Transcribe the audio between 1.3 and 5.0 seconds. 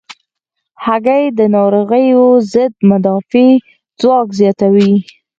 د ناروغیو ضد مدافع ځواک زیاتوي.